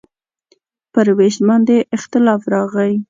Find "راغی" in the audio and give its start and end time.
2.53-2.93